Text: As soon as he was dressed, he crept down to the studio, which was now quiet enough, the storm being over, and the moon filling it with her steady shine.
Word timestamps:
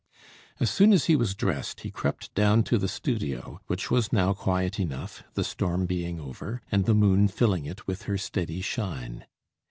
As 0.59 0.71
soon 0.71 0.93
as 0.93 1.05
he 1.05 1.15
was 1.15 1.35
dressed, 1.35 1.81
he 1.81 1.91
crept 1.91 2.33
down 2.33 2.63
to 2.63 2.79
the 2.79 2.87
studio, 2.87 3.61
which 3.67 3.91
was 3.91 4.11
now 4.11 4.33
quiet 4.33 4.79
enough, 4.79 5.23
the 5.35 5.43
storm 5.43 5.85
being 5.85 6.19
over, 6.19 6.59
and 6.71 6.85
the 6.85 6.95
moon 6.95 7.27
filling 7.27 7.65
it 7.67 7.85
with 7.85 8.05
her 8.09 8.17
steady 8.17 8.61
shine. 8.61 9.27